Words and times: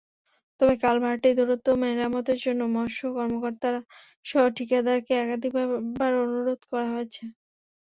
তবে 0.59 0.73
কালভার্টটি 0.83 1.29
দ্রুত 1.39 1.65
মেরামতের 1.81 2.39
জন্য 2.45 2.61
মৎস্য 2.75 3.01
কর্মকর্তাসহ 3.15 4.43
ঠিকাদারকে 4.57 5.13
একাধিকবার 5.23 5.67
অনুরোধ 6.23 6.61
করা 6.69 6.87
হয়েছে। 6.93 7.23